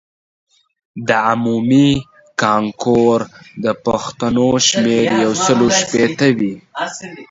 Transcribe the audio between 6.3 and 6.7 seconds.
وي.